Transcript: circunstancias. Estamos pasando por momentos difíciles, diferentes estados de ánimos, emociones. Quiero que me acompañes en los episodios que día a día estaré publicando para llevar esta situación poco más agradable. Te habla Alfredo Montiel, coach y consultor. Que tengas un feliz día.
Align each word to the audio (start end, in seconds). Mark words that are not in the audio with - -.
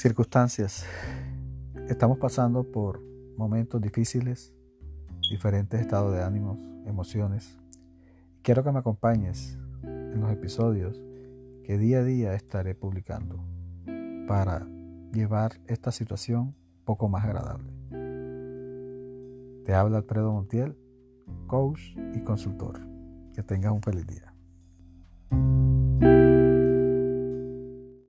circunstancias. 0.00 0.86
Estamos 1.90 2.16
pasando 2.16 2.64
por 2.64 3.02
momentos 3.36 3.82
difíciles, 3.82 4.54
diferentes 5.30 5.78
estados 5.78 6.14
de 6.14 6.22
ánimos, 6.22 6.58
emociones. 6.86 7.58
Quiero 8.40 8.64
que 8.64 8.72
me 8.72 8.78
acompañes 8.78 9.58
en 9.82 10.18
los 10.18 10.32
episodios 10.32 11.02
que 11.64 11.76
día 11.76 11.98
a 11.98 12.04
día 12.04 12.32
estaré 12.32 12.74
publicando 12.74 13.44
para 14.26 14.66
llevar 15.12 15.60
esta 15.66 15.92
situación 15.92 16.56
poco 16.86 17.10
más 17.10 17.26
agradable. 17.26 17.70
Te 19.66 19.74
habla 19.74 19.98
Alfredo 19.98 20.32
Montiel, 20.32 20.78
coach 21.46 21.80
y 22.14 22.20
consultor. 22.20 22.80
Que 23.34 23.42
tengas 23.42 23.72
un 23.72 23.82
feliz 23.82 24.06
día. 24.06 24.34